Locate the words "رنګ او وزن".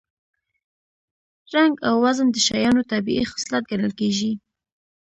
1.53-2.27